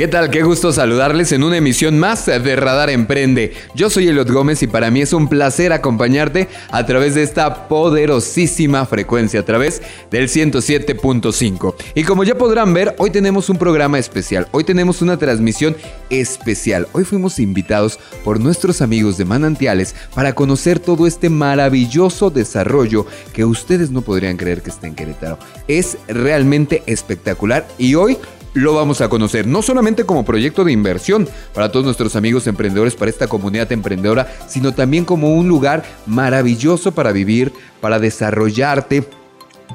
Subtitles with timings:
[0.00, 0.30] ¿Qué tal?
[0.30, 3.52] Qué gusto saludarles en una emisión más de Radar Emprende.
[3.74, 7.68] Yo soy Eliot Gómez y para mí es un placer acompañarte a través de esta
[7.68, 11.74] poderosísima frecuencia, a través del 107.5.
[11.94, 15.76] Y como ya podrán ver, hoy tenemos un programa especial, hoy tenemos una transmisión
[16.08, 16.88] especial.
[16.92, 23.04] Hoy fuimos invitados por nuestros amigos de Manantiales para conocer todo este maravilloso desarrollo
[23.34, 25.38] que ustedes no podrían creer que esté en Querétaro.
[25.68, 28.16] Es realmente espectacular y hoy
[28.54, 32.94] lo vamos a conocer, no solamente como proyecto de inversión para todos nuestros amigos emprendedores,
[32.94, 39.04] para esta comunidad emprendedora, sino también como un lugar maravilloso para vivir, para desarrollarte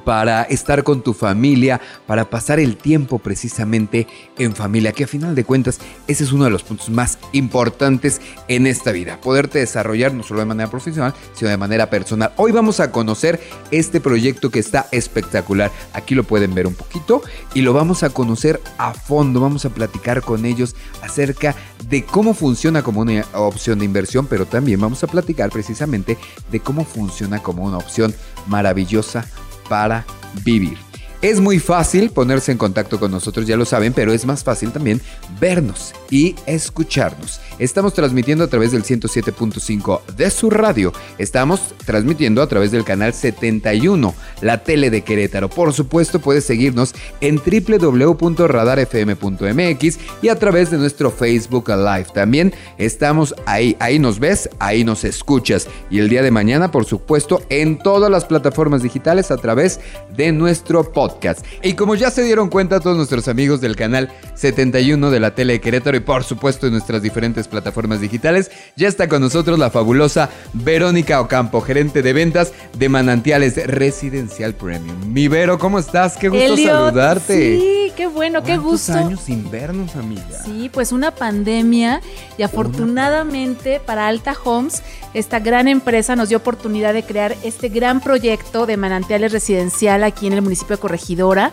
[0.04, 4.08] para estar con tu familia, para pasar el tiempo precisamente
[4.38, 8.22] en familia, que a final de cuentas ese es uno de los puntos más importantes
[8.48, 12.34] en esta vida, poderte desarrollar no solo de manera profesional, sino de manera personal.
[12.38, 13.40] Hoy vamos a conocer
[13.72, 17.22] este proyecto que está espectacular, aquí lo pueden ver un poquito
[17.54, 21.56] y lo vamos a conocer a fondo, vamos a platicar con ellos acerca
[21.90, 26.18] de cómo funciona como una opción de inversión, pero también vamos a platicar precisamente
[26.52, 28.14] de cómo funciona como una opción
[28.48, 29.26] maravillosa
[29.70, 30.06] para
[30.44, 30.78] vivir.
[31.22, 34.72] Es muy fácil ponerse en contacto con nosotros, ya lo saben, pero es más fácil
[34.72, 35.02] también
[35.40, 37.40] vernos y escucharnos.
[37.58, 40.92] Estamos transmitiendo a través del 107.5 de su radio.
[41.18, 45.50] Estamos transmitiendo a través del canal 71, la tele de Querétaro.
[45.50, 52.08] Por supuesto, puedes seguirnos en www.radarfm.mx y a través de nuestro Facebook Live.
[52.14, 55.70] También estamos ahí, ahí nos ves, ahí nos escuchas.
[55.90, 59.80] Y el día de mañana, por supuesto, en todas las plataformas digitales a través
[60.16, 61.46] de nuestro podcast.
[61.64, 65.54] Y como ya se dieron cuenta todos nuestros amigos del canal 71 de la tele
[65.54, 68.52] de Querétaro y por supuesto en nuestras diferentes plataformas digitales.
[68.76, 75.12] Ya está con nosotros la fabulosa Verónica Ocampo, gerente de ventas de Manantiales Residencial Premium.
[75.12, 76.18] Mi Vero, ¿cómo estás?
[76.18, 77.60] Qué gusto saludarte.
[77.60, 78.94] Sí, qué bueno, qué gusto.
[78.94, 80.44] años sin vernos, amiga?
[80.44, 82.02] Sí, pues una pandemia
[82.38, 84.84] y afortunadamente para Alta Homes,
[85.14, 90.28] esta gran empresa nos dio oportunidad de crear este gran proyecto de Manantiales Residencial aquí
[90.28, 91.52] en el municipio de Corregidora,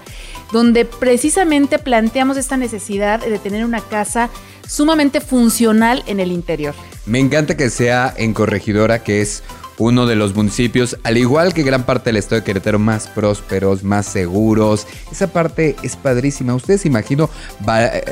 [0.53, 4.31] donde precisamente planteamos esta necesidad de tener una casa
[4.67, 6.75] sumamente funcional en el interior.
[7.07, 9.43] Me encanta que sea en Corregidora, que es
[9.79, 13.83] uno de los municipios, al igual que gran parte del estado de Querétaro, más prósperos,
[13.83, 14.87] más seguros.
[15.11, 16.55] Esa parte es padrísima.
[16.55, 17.29] Ustedes, imagino,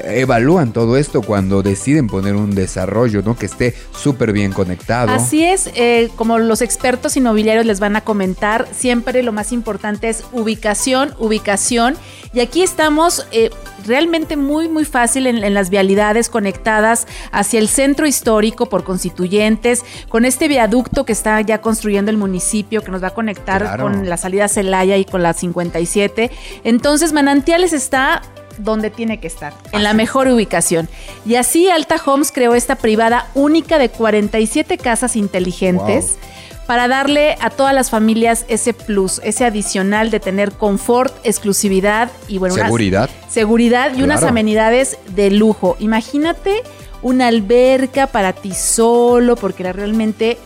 [0.05, 3.37] evalúan todo esto cuando deciden poner un desarrollo, ¿no?
[3.37, 5.13] Que esté súper bien conectado.
[5.13, 10.09] Así es, eh, como los expertos inmobiliarios les van a comentar, siempre lo más importante
[10.09, 11.97] es ubicación, ubicación.
[12.33, 13.51] Y aquí estamos eh,
[13.87, 20.25] realmente muy, muy fácil en, las vialidades conectadas hacia el centro histórico por constituyentes, con
[20.25, 24.17] este viaducto que está ya construyendo el municipio, que nos va a conectar con la
[24.17, 26.31] salida Celaya y con la 57.
[26.63, 28.23] Entonces, Manantiales está
[28.59, 30.89] donde tiene que estar, en la mejor ubicación.
[31.27, 36.19] Y así Alta Homes creó esta privada única de 47 casas inteligentes
[36.67, 42.39] para darle a todas las familias ese plus, ese adicional de tener confort, exclusividad y
[42.39, 43.11] bueno, seguridad.
[43.29, 45.77] seguridad y unas amenidades de lujo.
[45.81, 46.63] Imagínate
[47.03, 50.39] una alberca para ti solo, porque realmente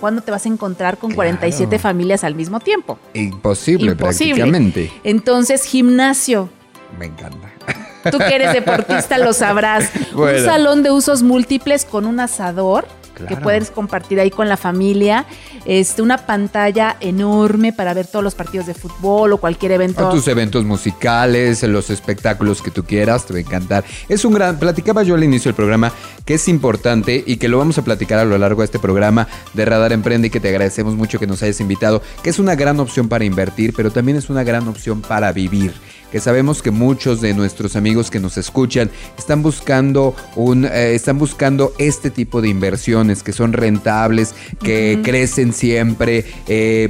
[0.00, 2.98] ¿cuándo te vas a encontrar con 47 familias al mismo tiempo?
[3.14, 4.90] Imposible, prácticamente.
[5.04, 6.48] Entonces, gimnasio.
[6.98, 7.52] Me encanta.
[8.10, 9.90] Tú que eres deportista lo sabrás.
[10.14, 12.86] Un salón de usos múltiples con un asador
[13.26, 15.26] que puedes compartir ahí con la familia.
[15.64, 20.08] Este, una pantalla enorme para ver todos los partidos de fútbol o cualquier evento.
[20.10, 23.84] tus eventos musicales, los espectáculos que tú quieras, te va a encantar.
[24.08, 25.92] Es un gran, platicaba yo al inicio del programa
[26.24, 29.26] que es importante y que lo vamos a platicar a lo largo de este programa
[29.54, 32.54] de Radar Emprende y que te agradecemos mucho que nos hayas invitado, que es una
[32.54, 35.72] gran opción para invertir, pero también es una gran opción para vivir
[36.10, 41.18] que sabemos que muchos de nuestros amigos que nos escuchan están buscando un eh, están
[41.18, 46.24] buscando este tipo de inversiones que son rentables, que crecen siempre.
[46.46, 46.88] Eh,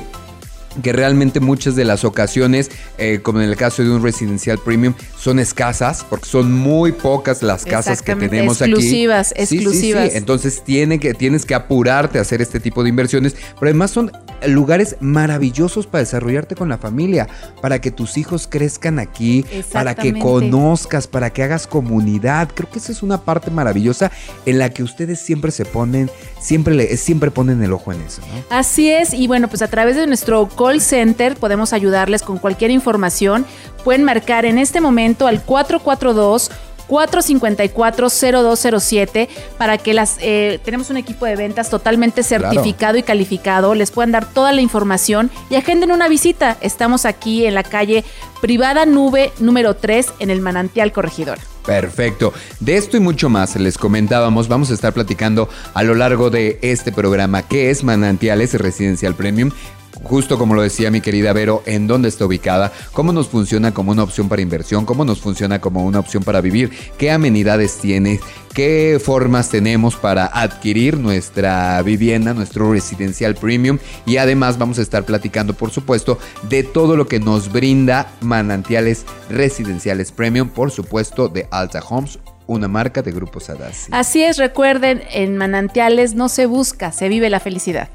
[0.82, 4.94] que realmente muchas de las ocasiones, eh, como en el caso de un residencial premium,
[5.18, 9.42] son escasas, porque son muy pocas las casas que tenemos exclusivas, aquí.
[9.42, 10.14] Exclusivas, exclusivas.
[10.14, 14.12] Entonces tiene que, tienes que apurarte a hacer este tipo de inversiones, pero además son
[14.46, 17.28] lugares maravillosos para desarrollarte con la familia,
[17.60, 22.48] para que tus hijos crezcan aquí, para que conozcas, para que hagas comunidad.
[22.54, 24.10] Creo que esa es una parte maravillosa
[24.46, 28.22] en la que ustedes siempre se ponen, siempre, le, siempre ponen el ojo en eso.
[28.50, 32.70] Así es, y bueno, pues a través de nuestro call center podemos ayudarles con cualquier
[32.70, 33.46] información.
[33.82, 36.50] Pueden marcar en este momento al 442
[36.86, 43.92] 454-0207 para que las eh, tenemos un equipo de ventas totalmente certificado y calificado, les
[43.92, 46.56] puedan dar toda la información y agenden una visita.
[46.60, 48.04] Estamos aquí en la calle
[48.40, 51.38] Privada Nube número 3 en el Manantial Corregidor.
[51.64, 52.32] Perfecto.
[52.58, 56.58] De esto y mucho más les comentábamos, vamos a estar platicando a lo largo de
[56.62, 59.52] este programa qué es Manantiales Residencial Premium,
[60.02, 63.92] justo como lo decía mi querida Vero, en dónde está ubicada, cómo nos funciona como
[63.92, 68.20] una opción para inversión, cómo nos funciona como una opción para vivir, qué amenidades tiene,
[68.54, 75.04] qué formas tenemos para adquirir nuestra vivienda, nuestro residencial premium y además vamos a estar
[75.04, 76.18] platicando, por supuesto,
[76.48, 82.66] de todo lo que nos brinda manantiales residenciales premium, por supuesto, de Alta Homes una
[82.66, 83.92] marca de Grupo Sadasi.
[83.92, 87.88] Así es, recuerden, en Manantiales no se busca, se vive la felicidad.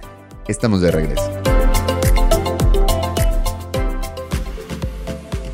[0.47, 1.54] Estamos de regreso.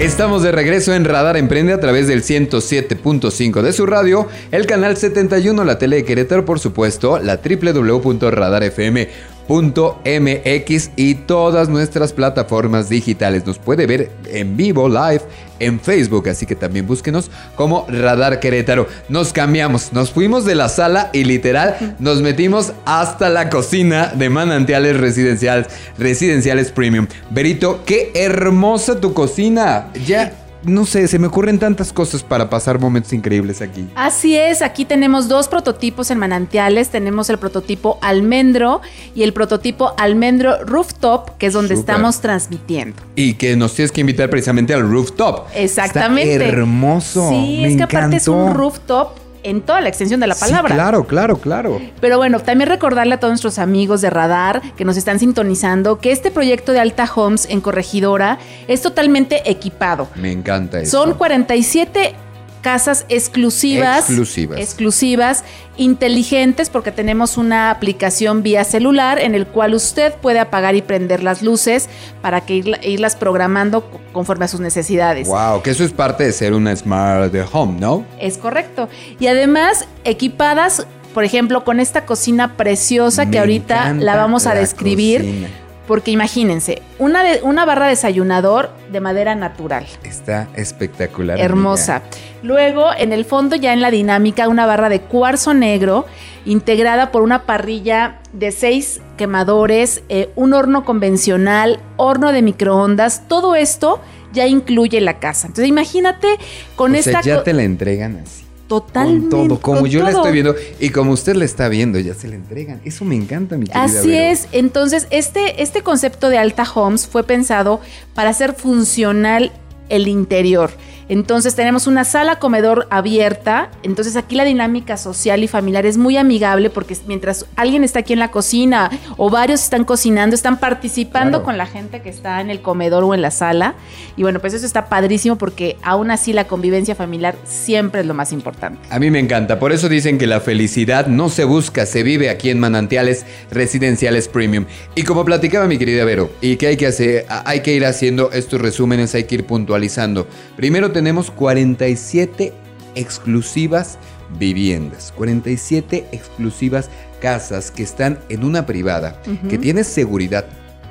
[0.00, 4.96] Estamos de regreso en Radar Emprende a través del 107.5 de su radio, el canal
[4.96, 13.44] 71, la tele de Querétaro, por supuesto, la www.radarfm.com MX y todas nuestras plataformas digitales.
[13.44, 15.22] Nos puede ver en vivo, live,
[15.58, 18.86] en Facebook, así que también búsquenos como Radar Querétaro.
[19.08, 24.30] Nos cambiamos, nos fuimos de la sala y literal nos metimos hasta la cocina de
[24.30, 25.66] manantiales residenciales,
[25.98, 27.08] residenciales premium.
[27.30, 29.88] Berito, qué hermosa tu cocina.
[30.06, 30.32] Ya
[30.62, 33.88] no sé, se me ocurren tantas cosas para pasar momentos increíbles aquí.
[33.94, 36.90] Así es, aquí tenemos dos prototipos en manantiales.
[36.90, 38.80] Tenemos el prototipo almendro
[39.14, 43.02] y el prototipo almendro rooftop, que es donde estamos transmitiendo.
[43.16, 45.46] Y que nos tienes que invitar precisamente al rooftop.
[45.54, 46.34] Exactamente.
[46.34, 47.28] Está hermoso.
[47.30, 50.74] Sí, es que aparte es un rooftop en toda la extensión de la palabra.
[50.74, 51.80] claro, claro, claro.
[52.00, 56.12] Pero bueno, también recordarle a todos nuestros amigos de Radar que nos están sintonizando que
[56.12, 58.38] este proyecto de Alta Homes en Corregidora
[58.68, 60.08] es totalmente equipado.
[60.16, 61.02] Me encanta eso.
[61.02, 62.14] Son 47
[62.60, 65.44] casas exclusivas, exclusivas,
[65.76, 71.22] inteligentes, porque tenemos una aplicación vía celular en el cual usted puede apagar y prender
[71.22, 71.88] las luces
[72.22, 75.28] para que irlas programando conforme a sus necesidades.
[75.28, 78.04] Wow, que eso es parte de ser una smart home, ¿no?
[78.18, 78.88] Es correcto.
[79.18, 85.48] Y además equipadas, por ejemplo, con esta cocina preciosa que ahorita la vamos a describir.
[85.90, 89.84] Porque imagínense, una, de, una barra desayunador de madera natural.
[90.04, 91.40] Está espectacular.
[91.40, 92.02] Hermosa.
[92.44, 96.06] Luego, en el fondo, ya en la dinámica, una barra de cuarzo negro
[96.44, 103.26] integrada por una parrilla de seis quemadores, eh, un horno convencional, horno de microondas.
[103.26, 104.00] Todo esto
[104.32, 105.48] ya incluye la casa.
[105.48, 106.28] Entonces, imagínate
[106.76, 107.20] con esta.
[107.20, 108.44] ya te la entregan así.
[108.70, 109.34] Totalmente.
[109.34, 112.28] Con todo, como yo la estoy viendo y como usted la está viendo, ya se
[112.28, 112.80] la entregan.
[112.84, 114.46] Eso me encanta, mi querida Así es.
[114.52, 117.80] Entonces, este, este concepto de Alta Homes fue pensado
[118.14, 119.50] para hacer funcional
[119.88, 120.70] el interior.
[121.10, 126.16] Entonces tenemos una sala comedor abierta, entonces aquí la dinámica social y familiar es muy
[126.16, 131.42] amigable porque mientras alguien está aquí en la cocina o varios están cocinando, están participando
[131.42, 133.74] con la gente que está en el comedor o en la sala.
[134.16, 138.14] Y bueno, pues eso está padrísimo porque aún así la convivencia familiar siempre es lo
[138.14, 138.78] más importante.
[138.88, 142.30] A mí me encanta, por eso dicen que la felicidad no se busca, se vive
[142.30, 144.64] aquí en manantiales residenciales premium.
[144.94, 148.30] Y como platicaba mi querida Vero, y que hay que hacer, hay que ir haciendo
[148.30, 150.28] estos resúmenes, hay que ir puntualizando.
[150.54, 152.52] Primero tenemos 47
[152.94, 153.96] exclusivas
[154.38, 156.90] viviendas, 47 exclusivas
[157.22, 160.44] casas que están en una privada, que tiene seguridad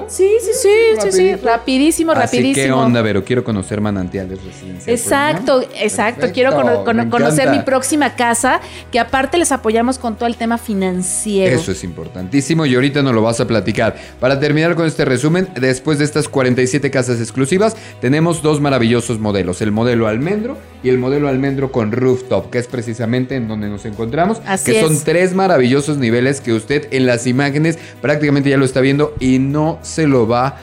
[0.09, 0.69] Sí, sí, sí,
[1.01, 1.47] sí, sí, Rapidito.
[1.47, 2.67] rapidísimo, Así, rapidísimo.
[2.67, 3.25] ¿Qué onda, Vero?
[3.25, 4.89] Quiero conocer manantiales residenciales.
[4.89, 6.27] Exacto, exacto.
[6.33, 10.37] Quiero cono- cono- me conocer mi próxima casa, que aparte les apoyamos con todo el
[10.37, 11.55] tema financiero.
[11.57, 13.97] Eso es importantísimo y ahorita nos lo vas a platicar.
[14.21, 19.61] Para terminar con este resumen, después de estas 47 casas exclusivas, tenemos dos maravillosos modelos,
[19.63, 23.85] el modelo almendro y el modelo almendro con rooftop, que es precisamente en donde nos
[23.87, 25.05] encontramos, Así que son es.
[25.05, 29.79] tres maravillosos niveles que usted en las imágenes prácticamente ya lo está viendo y no
[29.83, 30.57] se lo va a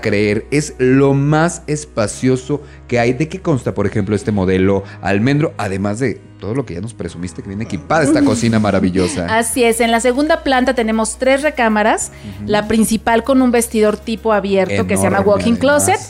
[0.00, 0.46] creer.
[0.50, 3.12] Es lo más espacioso que hay.
[3.12, 5.54] ¿De qué consta, por ejemplo, este modelo almendro?
[5.56, 9.26] Además de todo lo que ya nos presumiste que viene equipada esta cocina maravillosa.
[9.38, 12.12] Así es, en la segunda planta tenemos tres recámaras,
[12.46, 15.84] la principal con un vestidor tipo abierto que se llama Enorme, walk-in además.
[15.86, 16.00] closet,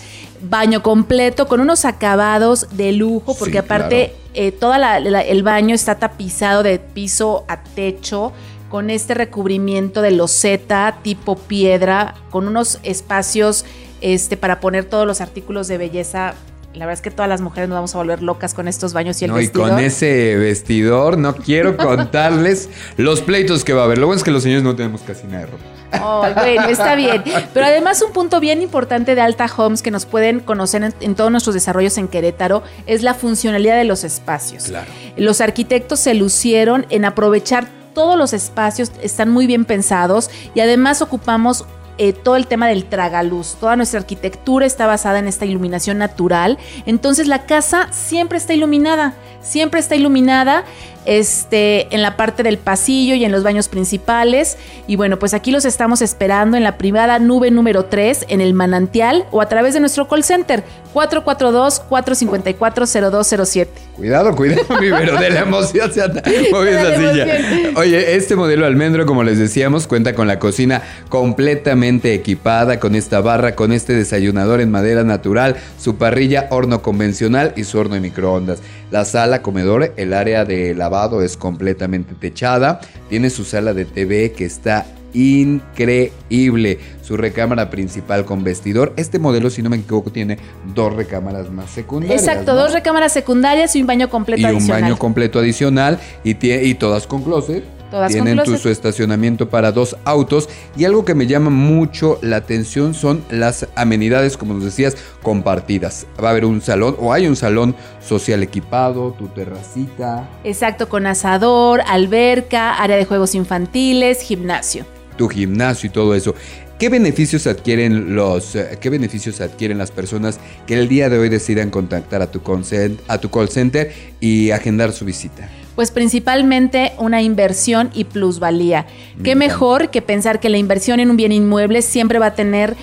[0.49, 4.19] baño completo con unos acabados de lujo, porque Sí, aparte claro.
[4.35, 8.33] eh, todo el baño está tapizado de piso a techo
[8.75, 13.65] con este recubrimiento de loseta tipo piedra, con unos espacios
[14.01, 16.35] este, para poner todos los artículos de belleza.
[16.73, 19.23] La verdad es que todas las mujeres nos vamos a volver locas con estos baños
[19.23, 19.71] y el no, y vestidor.
[19.71, 23.99] con ese vestidor no quiero contarles los pleitos que va a haber.
[23.99, 25.65] Lo bueno es que los señores no tenemos casi nada de ropa.
[25.93, 27.23] Ay, bueno, está bien.
[27.55, 31.15] Pero además un punto bien importante de Alta Homes que nos pueden conocer en, en
[31.15, 34.65] todos nuestros desarrollos en Querétaro es la funcionalidad de los espacios.
[34.65, 34.91] Claro.
[35.17, 41.01] Los arquitectos se lucieron en aprovechar todos los espacios, están muy bien pensados y además
[41.01, 41.65] ocupamos
[41.97, 43.55] eh, todo el tema del tragaluz.
[43.61, 46.59] Toda nuestra arquitectura está basada en esta iluminación natural.
[46.87, 50.65] Entonces la casa siempre está iluminada, siempre está iluminada
[51.05, 54.57] este, en la parte del pasillo y en los baños principales.
[54.87, 58.55] Y bueno, pues aquí los estamos esperando en la privada nube número 3, en el
[58.55, 63.67] manantial o a través de nuestro call center 442-454-0207.
[63.97, 67.29] Cuidado, cuidado, mi Vero, de la emoción se anda moviendo la emoción.
[67.77, 73.21] Oye, este modelo almendro, como les decíamos, cuenta con la cocina completamente equipada, con esta
[73.21, 78.01] barra, con este desayunador en madera natural, su parrilla, horno convencional y su horno de
[78.01, 78.59] microondas.
[78.95, 84.31] La sala, comedor, el área de lavado es completamente techada, tiene su sala de TV
[84.31, 86.79] que está increíble.
[87.03, 88.93] Su recámara principal con vestidor.
[88.97, 90.39] Este modelo, si no me equivoco, tiene
[90.77, 92.23] dos recámaras más secundarias.
[92.23, 92.61] Exacto, ¿no?
[92.61, 94.83] dos recámaras secundarias y un baño completo y un adicional.
[94.83, 97.65] baño completo adicional y, y todas con closet.
[97.95, 102.35] Todas Tienen tu- su estacionamiento para dos autos y algo que me llama mucho la
[102.39, 106.05] atención son las amenidades, como nos decías, compartidas.
[106.21, 111.07] Va a haber un salón o hay un salón social equipado, tu terracita, Exacto, con
[111.07, 114.85] asador, alberca, área de juegos infantiles, gimnasio.
[115.17, 116.35] tu gimnasio y todo eso.
[116.81, 121.29] ¿Qué beneficios adquieren los eh, qué beneficios adquieren las personas que el día de hoy
[121.29, 125.49] decidan contactar a tu consent- a tu call center y agendar su visita?
[125.75, 128.87] Pues principalmente una inversión y plusvalía.
[129.23, 132.77] Qué mejor que pensar que la inversión en un bien inmueble siempre va a tener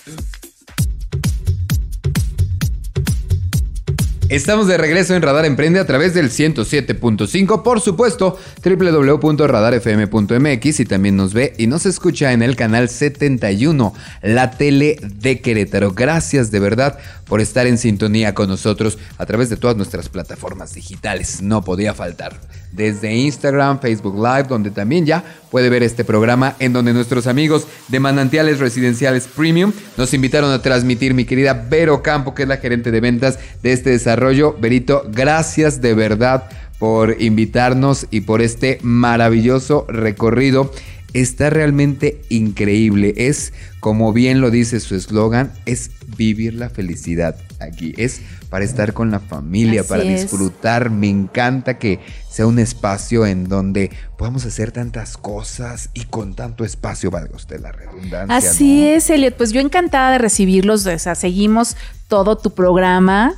[4.32, 11.18] Estamos de regreso en Radar Emprende a través del 107.5, por supuesto, www.radarfm.mx y también
[11.18, 15.92] nos ve y nos escucha en el canal 71, la tele de Querétaro.
[15.92, 20.74] Gracias de verdad por estar en sintonía con nosotros a través de todas nuestras plataformas
[20.74, 21.42] digitales.
[21.42, 22.40] No podía faltar.
[22.72, 27.68] Desde Instagram, Facebook Live, donde también ya puede ver este programa en donde nuestros amigos
[27.90, 32.58] de Manantiales Residenciales Premium nos invitaron a transmitir mi querida Vero Campo, que es la
[32.58, 38.42] gerente de ventas de este desarrollo rollo, Berito, gracias de verdad por invitarnos y por
[38.42, 40.72] este maravilloso recorrido.
[41.14, 43.14] Está realmente increíble.
[43.18, 47.94] Es, como bien lo dice su eslogan, es vivir la felicidad aquí.
[47.98, 50.90] Es para estar con la familia, para disfrutar.
[50.90, 52.00] Me encanta que
[52.30, 57.60] sea un espacio en donde podamos hacer tantas cosas y con tanto espacio, valga usted
[57.60, 58.36] la redundancia.
[58.36, 59.36] Así es, Elliot.
[59.36, 60.86] Pues yo encantada de recibirlos.
[60.86, 61.76] O sea, seguimos
[62.12, 63.36] todo tu programa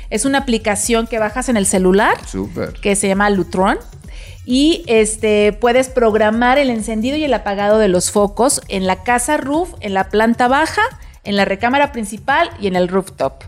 [0.10, 2.17] Es una aplicación que bajas en el celular.
[2.82, 3.78] Que se llama Lutron.
[4.45, 9.38] Y este puedes programar el encendido y el apagado de los focos en la casa
[9.38, 10.84] roof, en la planta baja,
[11.24, 13.43] en la recámara principal y en el rooftop.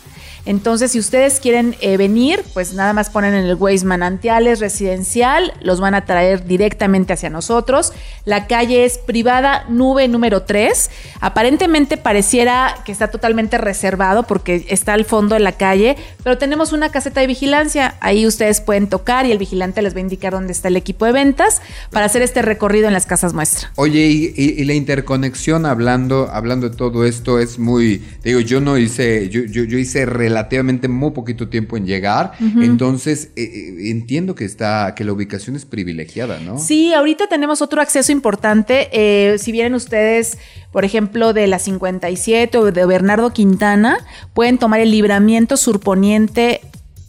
[0.44, 5.54] Entonces, si ustedes quieren eh, venir, pues nada más ponen en el Waze Manantiales Residencial,
[5.60, 7.92] los van a traer directamente hacia nosotros.
[8.24, 10.90] La calle es privada nube número 3.
[11.20, 16.72] Aparentemente pareciera que está totalmente reservado porque está al fondo de la calle, pero tenemos
[16.72, 17.96] una caseta de vigilancia.
[18.00, 21.04] Ahí ustedes pueden tocar y el vigilante les va a indicar dónde está el equipo
[21.04, 23.70] de ventas para hacer este recorrido en las casas muestra.
[23.76, 29.28] Oye, y, la interconexión hablando, hablando de todo esto es muy, digo, yo no hice,
[29.28, 29.42] yo,
[29.78, 35.12] hice relativamente muy poquito tiempo en llegar, entonces eh, eh, entiendo que está, que la
[35.12, 36.58] ubicación es privilegiada, ¿no?
[36.58, 38.88] Sí, ahorita tenemos otro acceso importante.
[38.92, 40.38] eh, si vienen ustedes,
[40.72, 43.98] por ejemplo, de la 57 o de Bernardo Quintana,
[44.32, 46.60] pueden tomar el libramiento surponiente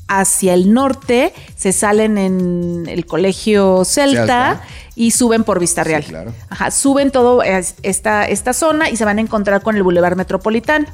[0.09, 4.61] hacia el norte, se salen en el colegio Celta, Celta.
[4.95, 6.03] y suben por Vista Sí, Real.
[6.03, 6.33] claro.
[6.49, 10.17] Ajá, suben todo es- esta, esta zona y se van a encontrar con el Boulevard
[10.17, 10.85] Metropolitano.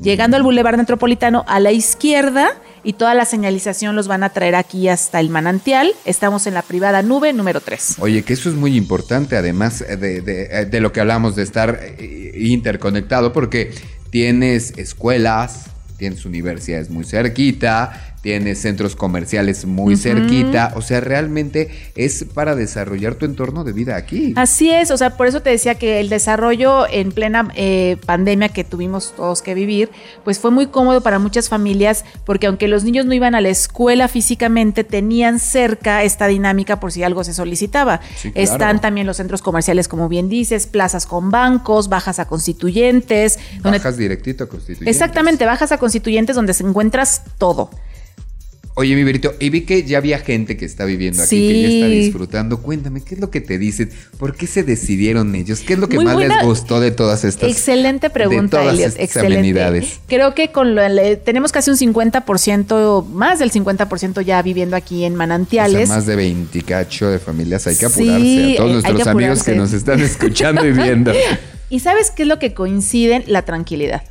[0.00, 2.50] Llegando al Boulevard Metropolitano a la izquierda
[2.84, 5.92] y toda la señalización los van a traer aquí hasta el manantial.
[6.04, 7.96] Estamos en la privada nube número 3.
[8.00, 10.18] Oye, que eso es muy importante, además eh, de,
[10.50, 13.72] eh, de lo que hablamos de estar eh, interconectado, porque
[14.10, 22.24] tienes escuelas, tienes universidades muy cerquita, tiene centros comerciales muy cerquita, o sea, realmente es
[22.34, 24.32] para desarrollar tu entorno de vida aquí.
[24.34, 28.48] Así es, o sea, por eso te decía que el desarrollo en plena eh, pandemia
[28.48, 29.90] que tuvimos todos que vivir,
[30.24, 33.48] pues fue muy cómodo para muchas familias, porque aunque los niños no iban a la
[33.48, 38.00] escuela físicamente, tenían cerca esta dinámica por si algo se solicitaba.
[38.34, 43.38] Están también los centros comerciales, como bien dices, plazas con bancos, bajas a constituyentes.
[43.62, 44.96] Bajas directito a constituyentes.
[44.96, 47.70] Exactamente, bajas a constituyentes donde se encuentras todo.
[48.78, 51.68] Oye, mi Berito, y vi que ya había gente que está viviendo aquí, que ya
[51.68, 52.60] está disfrutando.
[52.60, 53.90] Cuéntame, ¿qué es lo que te dicen?
[54.18, 55.60] ¿Por qué se decidieron ellos?
[55.60, 59.88] ¿Qué es lo que más les gustó de todas estas Excelente pregunta, de excelente.
[60.06, 60.82] Creo que con lo,
[61.24, 65.88] tenemos casi un 50%, más del 50% ya viviendo aquí en Manantiales.
[65.88, 68.52] más de 20 cacho de familias, hay que apurarse.
[68.52, 71.14] a todos nuestros amigos que nos están escuchando y viendo.
[71.70, 73.24] ¿Y sabes qué es lo que coinciden?
[73.26, 74.02] La tranquilidad.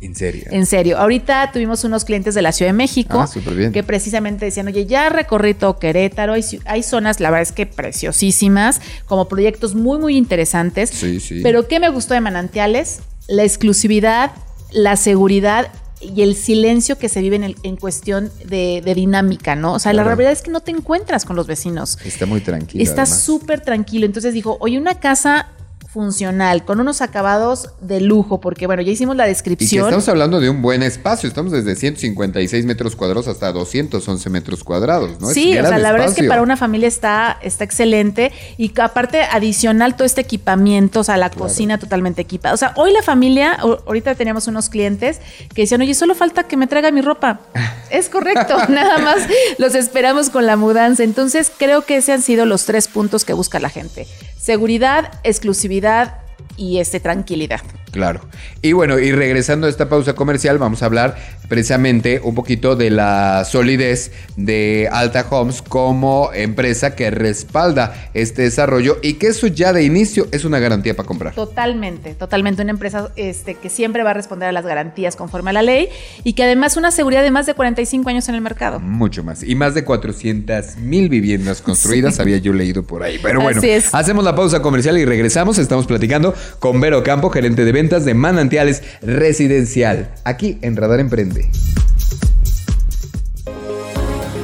[0.00, 0.44] ¿En serio?
[0.50, 0.98] En serio.
[0.98, 5.08] Ahorita tuvimos unos clientes de la Ciudad de México ah, que precisamente decían, oye, ya
[5.08, 10.16] recorrí todo Querétaro, hay, hay, zonas, la verdad es que preciosísimas, como proyectos muy, muy
[10.16, 10.90] interesantes.
[10.90, 11.40] Sí, sí.
[11.42, 13.00] Pero ¿qué me gustó de Manantiales?
[13.26, 14.30] La exclusividad,
[14.70, 15.68] la seguridad
[16.00, 19.74] y el silencio que se vive en, en cuestión de, dinámica, ¿no?
[19.74, 21.98] O sea, la realidad es que no te encuentras con los vecinos.
[22.04, 22.82] Está muy tranquilo.
[22.82, 24.06] Está súper tranquilo.
[24.06, 25.48] Entonces dijo, oye, una casa
[25.88, 29.84] funcional, con unos acabados de lujo, porque bueno, ya hicimos la descripción.
[29.84, 34.62] Y estamos hablando de un buen espacio, estamos desde 156 metros cuadrados hasta 211 metros
[34.64, 35.28] cuadrados, ¿no?
[35.30, 39.22] Sí, o sea, la verdad es que para una familia está, está excelente y aparte
[39.22, 42.54] adicional todo este equipamiento, o sea, la cocina totalmente equipada.
[42.54, 45.20] O sea, hoy la familia, ahorita teníamos unos clientes
[45.54, 47.40] que decían, oye, solo falta que me traiga mi ropa.
[47.90, 51.02] es correcto, nada más los esperamos con la mudanza.
[51.02, 54.06] Entonces, creo que ese han sido los tres puntos que busca la gente.
[54.48, 56.22] Seguridad, exclusividad
[56.56, 57.60] y este, tranquilidad.
[57.90, 58.20] Claro.
[58.62, 61.16] Y bueno, y regresando a esta pausa comercial, vamos a hablar
[61.48, 68.98] precisamente un poquito de la solidez de Alta Homes como empresa que respalda este desarrollo
[69.02, 71.34] y que eso ya de inicio es una garantía para comprar.
[71.34, 72.62] Totalmente, totalmente.
[72.62, 75.88] Una empresa este, que siempre va a responder a las garantías conforme a la ley
[76.24, 78.80] y que además una seguridad de más de 45 años en el mercado.
[78.80, 79.42] Mucho más.
[79.42, 83.18] Y más de 400 mil viviendas construidas, había yo leído por ahí.
[83.22, 83.60] Pero bueno,
[83.92, 85.58] hacemos la pausa comercial y regresamos.
[85.58, 91.48] Estamos platicando con Vero Campo, gerente de ventas de manantiales residencial, aquí en Radar Emprende.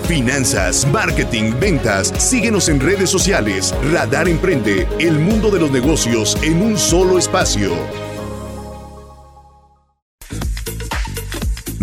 [0.07, 2.13] Finanzas, marketing, ventas.
[2.17, 3.75] Síguenos en redes sociales.
[3.93, 7.73] Radar Emprende, el mundo de los negocios en un solo espacio.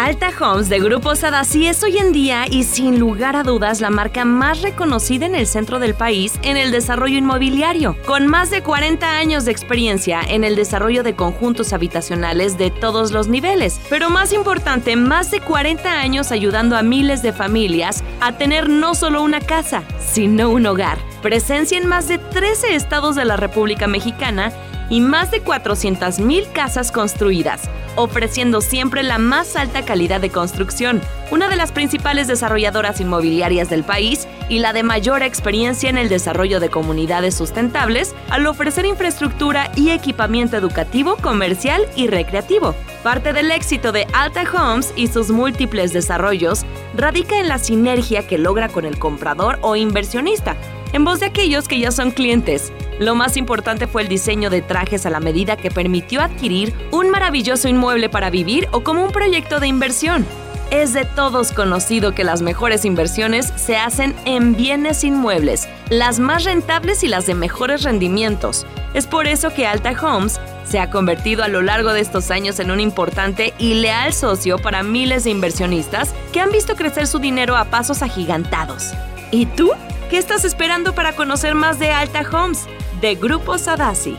[0.07, 3.89] Alta Homes de Grupo Sadasi es hoy en día y sin lugar a dudas la
[3.89, 8.63] marca más reconocida en el centro del país en el desarrollo inmobiliario, con más de
[8.63, 14.09] 40 años de experiencia en el desarrollo de conjuntos habitacionales de todos los niveles, pero
[14.09, 19.21] más importante, más de 40 años ayudando a miles de familias a tener no solo
[19.21, 20.99] una casa, sino un hogar.
[21.21, 24.53] Presencia en más de 13 estados de la República Mexicana
[24.89, 31.49] y más de 400.000 casas construidas, ofreciendo siempre la más alta calidad de construcción, una
[31.49, 36.59] de las principales desarrolladoras inmobiliarias del país y la de mayor experiencia en el desarrollo
[36.59, 42.75] de comunidades sustentables al ofrecer infraestructura y equipamiento educativo, comercial y recreativo.
[43.03, 48.37] Parte del éxito de Alta Homes y sus múltiples desarrollos radica en la sinergia que
[48.37, 50.55] logra con el comprador o inversionista,
[50.93, 52.71] en voz de aquellos que ya son clientes.
[52.99, 57.09] Lo más importante fue el diseño de trajes a la medida que permitió adquirir un
[57.09, 60.25] maravilloso inmueble para vivir o como un proyecto de inversión.
[60.69, 66.43] Es de todos conocido que las mejores inversiones se hacen en bienes inmuebles, las más
[66.43, 68.65] rentables y las de mejores rendimientos.
[68.93, 72.59] Es por eso que Alta Homes se ha convertido a lo largo de estos años
[72.59, 77.19] en un importante y leal socio para miles de inversionistas que han visto crecer su
[77.19, 78.91] dinero a pasos agigantados.
[79.31, 79.71] ¿Y tú?
[80.09, 82.65] ¿Qué estás esperando para conocer más de Alta Homes?
[83.01, 84.15] De Grupo Sadasi.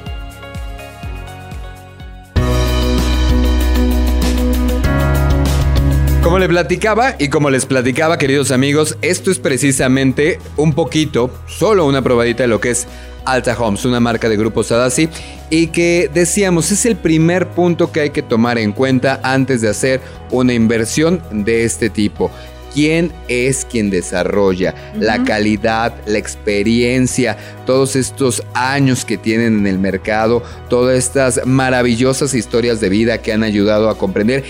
[6.22, 11.86] Como le platicaba y como les platicaba, queridos amigos, esto es precisamente un poquito, solo
[11.86, 12.86] una probadita de lo que es
[13.24, 15.08] Alta Homes, una marca de Grupo Sadasi,
[15.48, 19.70] y que decíamos es el primer punto que hay que tomar en cuenta antes de
[19.70, 22.30] hacer una inversión de este tipo
[22.72, 29.78] quién es quien desarrolla, la calidad, la experiencia, todos estos años que tienen en el
[29.78, 34.44] mercado, todas estas maravillosas historias de vida que han ayudado a comprender,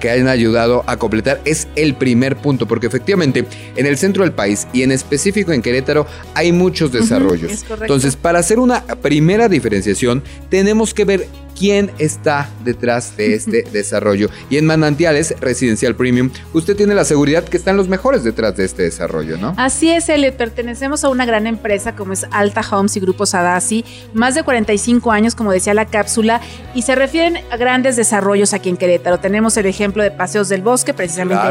[0.00, 3.44] que han ayudado a completar, es el primer punto, porque efectivamente
[3.76, 7.64] en el centro del país y en específico en Querétaro hay muchos desarrollos.
[7.80, 11.26] Entonces, para hacer una primera diferenciación, tenemos que ver
[11.58, 14.30] quién está detrás de este desarrollo.
[14.48, 18.64] Y en Manantiales Residencial Premium, usted tiene la seguridad que están los mejores detrás de
[18.64, 19.54] este desarrollo, ¿no?
[19.56, 20.36] Así es, Elliot.
[20.36, 25.10] Pertenecemos a una gran empresa como es Alta Homes y Grupo Sadasi, más de 45
[25.10, 26.40] años, como decía la cápsula,
[26.74, 29.18] y se refieren a grandes desarrollos aquí en Querétaro.
[29.18, 31.42] Tenemos el ejemplo de Paseos del Bosque, precisamente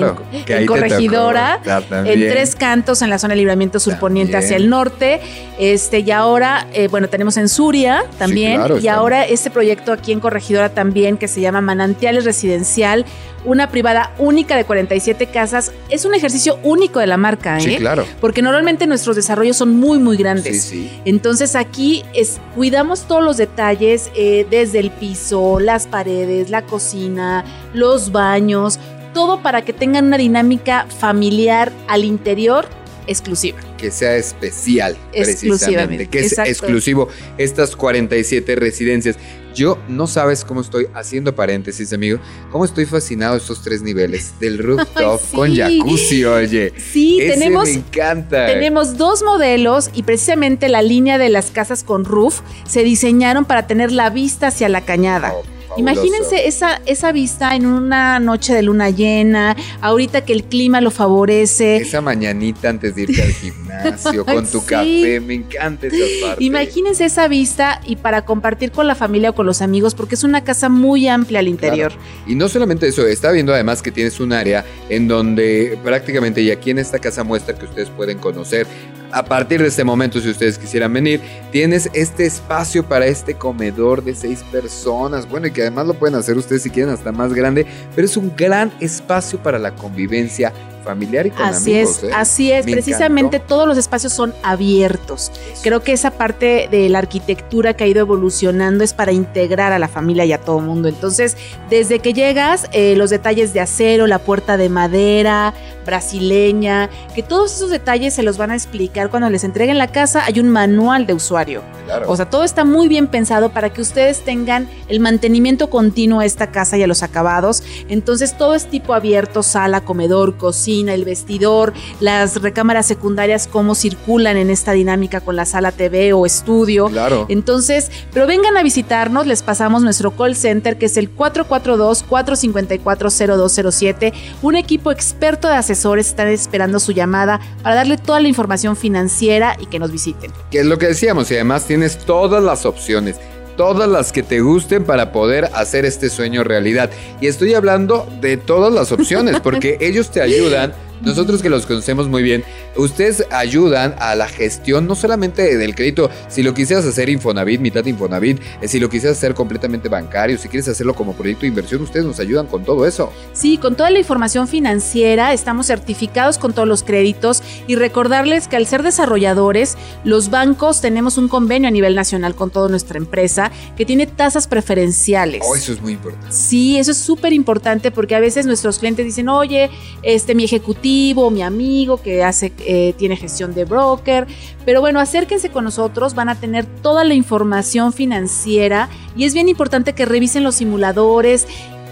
[0.48, 1.60] en, Corregidora,
[1.92, 5.20] en Tres Cantos, en la zona de libramiento surponiente hacia el norte,
[5.60, 10.20] este, y ahora, eh, bueno, tenemos en Suria también, y ahora este proyecto aquí en
[10.20, 13.06] Corregidora también, que se llama Manantiales Residencial,
[13.46, 15.72] una privada única de 47 casas.
[15.90, 17.62] Es un ejercicio único de la marca, ¿eh?
[17.62, 18.06] Sí, claro.
[18.20, 20.64] Porque normalmente nuestros desarrollos son muy, muy grandes.
[20.64, 21.02] Sí, sí.
[21.06, 27.46] Entonces aquí es, cuidamos todos los detalles, eh, desde el piso, las paredes, la cocina,
[27.74, 28.80] los baños,
[29.14, 32.68] todo para que tengan una dinámica familiar al interior
[33.08, 33.60] exclusiva.
[33.78, 36.08] Que sea especial, precisamente.
[36.08, 37.10] Que es exclusivo.
[37.38, 39.18] Estas 47 residencias.
[39.56, 42.20] Yo no sabes cómo estoy haciendo paréntesis, amigo.
[42.52, 46.74] Cómo estoy fascinado estos tres niveles del rooftop con jacuzzi, oye.
[46.78, 47.68] Sí, tenemos.
[47.68, 48.46] Me encanta.
[48.46, 53.66] Tenemos dos modelos y precisamente la línea de las casas con roof se diseñaron para
[53.66, 55.34] tener la vista hacia la cañada.
[55.34, 55.44] Oh,
[55.76, 60.92] Imagínense esa, esa vista en una noche de luna llena, ahorita que el clima lo
[60.92, 61.78] favorece.
[61.78, 66.44] Esa mañanita antes de irte al gimnasio con tu café, me encanta esa parte.
[66.44, 70.24] Imagínense esa vista y para compartir con la familia o con los amigos, porque es
[70.24, 71.92] una casa muy amplia al interior.
[72.26, 76.52] Y no solamente eso, está viendo además que tienes un área en donde prácticamente, y
[76.52, 78.68] aquí en esta casa muestra que ustedes pueden conocer
[79.12, 84.04] a partir de este momento, si ustedes quisieran venir, tienes este espacio para este comedor
[84.04, 85.28] de seis personas.
[85.28, 87.66] Bueno, y que además lo pueden hacer ustedes si quieren hasta más grande,
[87.96, 90.54] pero es un gran espacio para la convivencia
[90.88, 92.10] familiar y con así Es, ¿eh?
[92.16, 95.32] Así es, precisamente todos los espacios son abiertos.
[95.62, 99.80] Creo que esa parte de la arquitectura que ha ido evolucionando es para integrar a
[99.80, 100.88] la familia y a todo el mundo.
[100.88, 101.36] Entonces,
[101.70, 105.54] desde que llegas, eh, los detalles de acero, la puerta de madera,
[105.86, 110.24] brasileña, que todos esos detalles se los van a explicar cuando les entreguen la casa.
[110.26, 111.62] Hay un manual de usuario.
[112.08, 116.26] O sea, todo está muy bien pensado para que ustedes tengan el mantenimiento continuo a
[116.26, 117.64] esta casa y a los acabados.
[117.90, 124.38] Entonces, todo es tipo abierto, sala, comedor, cocina el vestidor, las recámaras secundarias, cómo circulan
[124.38, 126.88] en esta dinámica con la sala TV o estudio.
[126.88, 127.26] Claro.
[127.30, 134.14] Entonces, pero vengan a visitarnos, les pasamos nuestro call center que es el 442-454-0207.
[134.42, 139.56] Un equipo experto de asesores están esperando su llamada para darle toda la información financiera
[139.60, 140.32] y que nos visiten.
[140.52, 143.16] Que es lo que decíamos y además tienes todas las opciones
[143.58, 146.90] todas las que te gusten para poder hacer este sueño realidad.
[147.20, 152.08] Y estoy hablando de todas las opciones, porque ellos te ayudan nosotros que los conocemos
[152.08, 152.44] muy bien,
[152.76, 157.86] ustedes ayudan a la gestión no solamente del crédito, si lo quisieras hacer Infonavit, mitad
[157.86, 161.82] Infonavit, eh, si lo quisieras hacer completamente bancario, si quieres hacerlo como proyecto de inversión,
[161.82, 163.12] ustedes nos ayudan con todo eso.
[163.34, 168.56] Sí, con toda la información financiera, estamos certificados con todos los créditos y recordarles que
[168.56, 173.52] al ser desarrolladores, los bancos tenemos un convenio a nivel nacional con toda nuestra empresa
[173.76, 175.44] que tiene tasas preferenciales.
[175.46, 176.28] Oh, eso es muy importante.
[176.32, 179.70] Sí, eso es súper importante porque a veces nuestros clientes dicen, oye,
[180.02, 180.87] este, mi ejecutivo
[181.32, 184.28] mi amigo que hace, eh, tiene gestión de broker.
[184.66, 189.50] Pero bueno, acérquense con nosotros, van a tener toda la información financiera y es bien
[189.50, 191.48] importante que revisen los simuladores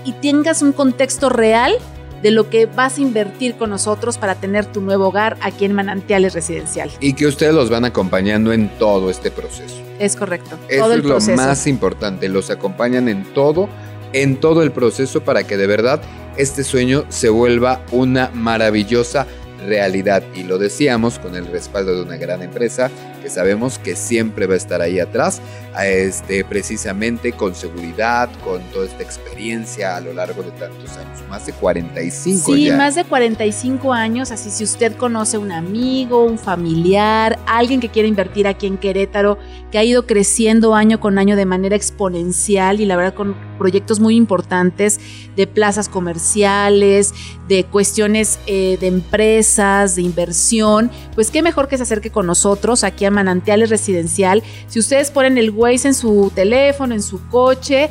[0.06, 1.74] y tengas un contexto real
[2.22, 5.74] de lo que vas a invertir con nosotros para tener tu nuevo hogar aquí en
[5.74, 6.90] Manantiales Residencial.
[7.00, 9.76] Y que ustedes los van acompañando en todo este proceso.
[10.00, 10.58] Es correcto.
[10.70, 13.70] Eso es lo más importante, los acompañan en todo,
[14.14, 16.02] en todo el proceso para que de verdad
[16.38, 19.28] este sueño se vuelva una maravillosa
[19.66, 20.24] realidad.
[20.34, 22.90] Y lo decíamos con el respaldo de una gran empresa
[23.26, 25.42] que sabemos que siempre va a estar ahí atrás,
[25.84, 31.44] este, precisamente con seguridad, con toda esta experiencia a lo largo de tantos años, más
[31.48, 37.40] de 45 Sí, más de 45 años, así si usted conoce un amigo, un familiar,
[37.48, 39.40] alguien que quiere invertir aquí en Querétaro,
[39.72, 44.00] que ha ido creciendo año con año de manera exponencial y la verdad con proyectos
[44.00, 45.00] muy importantes
[45.36, 47.14] de plazas comerciales,
[47.48, 52.84] de cuestiones eh, de empresas, de inversión, pues qué mejor que se acerque con nosotros
[52.84, 54.44] aquí a Manantiales Residencial.
[54.68, 57.90] Si ustedes ponen el Waze en su teléfono, en su coche,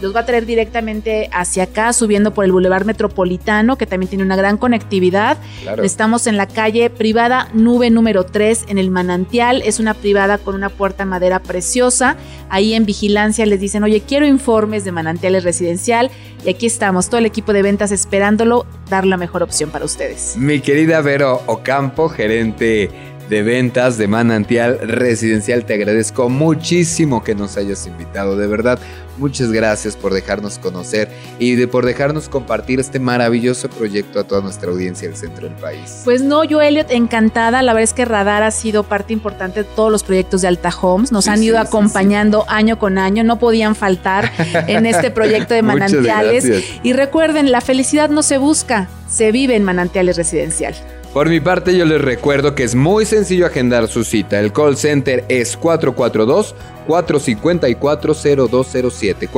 [0.00, 4.24] los va a traer directamente hacia acá, subiendo por el Boulevard Metropolitano, que también tiene
[4.24, 5.38] una gran conectividad.
[5.82, 9.62] Estamos en la calle privada Nube número 3 en el Manantial.
[9.62, 12.16] Es una privada con una puerta madera preciosa.
[12.50, 16.10] Ahí en vigilancia les dicen, oye, quiero informes de Manantiales Residencial.
[16.44, 20.36] Y aquí estamos, todo el equipo de ventas esperándolo, dar la mejor opción para ustedes.
[20.36, 22.90] Mi querida Vero Ocampo, gerente
[23.28, 25.64] de ventas de Manantial Residencial.
[25.64, 28.78] Te agradezco muchísimo que nos hayas invitado, de verdad.
[29.18, 31.08] Muchas gracias por dejarnos conocer
[31.38, 35.56] y de por dejarnos compartir este maravilloso proyecto a toda nuestra audiencia del centro del
[35.56, 36.02] país.
[36.04, 37.62] Pues no, yo Elliot, encantada.
[37.62, 40.70] La verdad es que Radar ha sido parte importante de todos los proyectos de Alta
[40.80, 41.12] Homes.
[41.12, 43.24] Nos han ido acompañando año con año.
[43.24, 44.30] No podían faltar
[44.66, 46.44] en este proyecto de manantiales.
[46.82, 50.74] Y recuerden, la felicidad no se busca, se vive en manantiales residencial.
[51.16, 54.38] Por mi parte, yo les recuerdo que es muy sencillo agendar su cita.
[54.38, 56.54] El call center es 442
[56.86, 59.28] 454-0207.